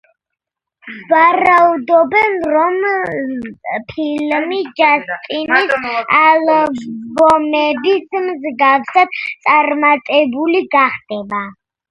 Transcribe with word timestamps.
ვარაუდობენ, 1.09 2.37
რომ 2.53 2.79
ფილმი, 3.91 4.61
ჯასტინის 4.79 5.75
ალბომების 6.21 8.17
მსგავსად, 8.29 9.19
წარმატებული 9.49 10.63
გახდება. 10.79 11.43